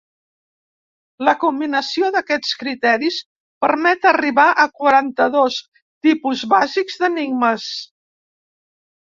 La 1.27 1.33
combinació 1.43 2.09
d'aquests 2.15 2.53
criteris 2.61 3.19
permet 3.65 4.09
arribar 4.13 4.47
a 4.65 4.67
quaranta-dos 4.81 5.59
tipus 6.09 6.43
bàsics 6.57 6.99
d'enigmes. 7.05 7.69